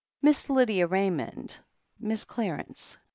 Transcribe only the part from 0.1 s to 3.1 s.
Miss Lydia Ra)rmond— Mrs. Clarence."